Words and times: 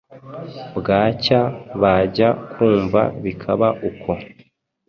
Bwacya 0.77 1.41
bajya 1.81 2.29
kumva 2.51 3.01
bikaba 3.23 3.67
uko 3.89 4.11